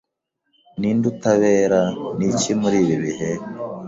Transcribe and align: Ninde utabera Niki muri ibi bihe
Ninde 0.79 1.05
utabera 1.13 1.81
Niki 2.17 2.51
muri 2.61 2.77
ibi 2.83 2.97
bihe 3.03 3.29